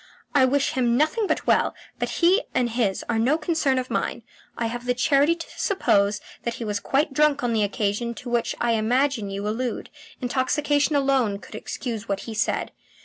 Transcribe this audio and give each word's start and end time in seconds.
I 0.33 0.45
wish 0.45 0.71
him 0.71 0.97
nothing 0.97 1.27
but 1.27 1.45
well, 1.45 1.75
but 1.99 2.09
he 2.09 2.41
and 2.55 2.71
his 2.71 3.05
are 3.07 3.19
no 3.19 3.37
concern 3.37 3.77
of 3.77 3.91
mine. 3.91 4.23
I 4.57 4.65
have 4.65 4.87
the 4.87 4.95
charity 4.95 5.35
to 5.35 5.47
suppose 5.57 6.19
that 6.41 6.55
he 6.55 6.65
was 6.65 6.79
quite 6.79 7.13
drunk 7.13 7.43
on 7.43 7.53
the 7.53 7.61
occasion 7.61 8.15
to 8.15 8.29
which 8.31 8.55
I 8.59 8.71
imagine 8.71 9.29
you 9.29 9.47
allude. 9.47 9.91
Intoxication 10.19 10.95
alone 10.95 11.37
could 11.37 11.53
excuse 11.53 12.09
what 12.09 12.21
he 12.21 12.33
said. 12.33 12.71